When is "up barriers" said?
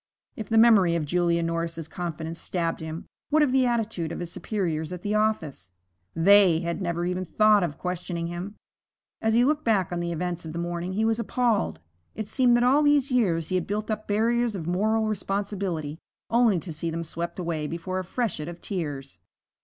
13.91-14.55